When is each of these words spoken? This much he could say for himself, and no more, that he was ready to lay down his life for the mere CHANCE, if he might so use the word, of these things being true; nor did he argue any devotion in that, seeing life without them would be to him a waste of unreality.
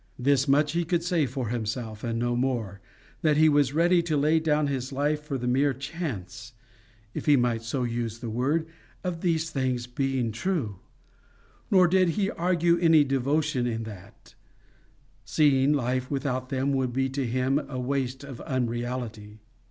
This 0.17 0.47
much 0.47 0.71
he 0.71 0.83
could 0.83 1.03
say 1.03 1.27
for 1.27 1.49
himself, 1.49 2.03
and 2.03 2.17
no 2.17 2.35
more, 2.35 2.81
that 3.21 3.37
he 3.37 3.47
was 3.47 3.73
ready 3.75 4.01
to 4.01 4.17
lay 4.17 4.39
down 4.39 4.65
his 4.65 4.91
life 4.91 5.21
for 5.21 5.37
the 5.37 5.45
mere 5.47 5.75
CHANCE, 5.75 6.53
if 7.13 7.27
he 7.27 7.35
might 7.37 7.61
so 7.61 7.83
use 7.83 8.17
the 8.17 8.29
word, 8.31 8.65
of 9.03 9.21
these 9.21 9.51
things 9.51 9.85
being 9.85 10.31
true; 10.31 10.79
nor 11.69 11.87
did 11.87 12.09
he 12.17 12.31
argue 12.31 12.79
any 12.79 13.03
devotion 13.03 13.67
in 13.67 13.83
that, 13.83 14.33
seeing 15.23 15.71
life 15.71 16.09
without 16.09 16.49
them 16.49 16.73
would 16.73 16.93
be 16.93 17.07
to 17.09 17.27
him 17.27 17.59
a 17.69 17.79
waste 17.79 18.23
of 18.23 18.41
unreality. 18.41 19.37